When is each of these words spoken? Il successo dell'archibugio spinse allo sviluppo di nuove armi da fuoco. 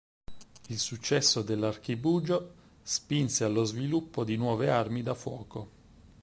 Il 0.71 0.79
successo 0.79 1.43
dell'archibugio 1.43 2.53
spinse 2.81 3.43
allo 3.43 3.63
sviluppo 3.65 4.23
di 4.23 4.35
nuove 4.35 4.71
armi 4.71 5.03
da 5.03 5.13
fuoco. 5.13 5.69